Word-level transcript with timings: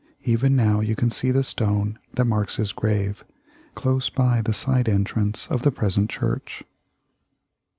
Even 0.23 0.55
now 0.55 0.79
you 0.79 0.95
can 0.95 1.11
see 1.11 1.29
the 1.29 1.43
stone 1.43 1.99
that 2.15 2.25
marks 2.25 2.55
his 2.55 2.71
grave, 2.71 3.23
close 3.75 4.09
by 4.09 4.41
the 4.41 4.51
side 4.51 4.89
entrance 4.89 5.45
of 5.45 5.61
the 5.61 5.71
present 5.71 6.09
church. 6.09 6.63